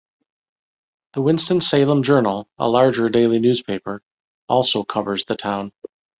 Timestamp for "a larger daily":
2.57-3.37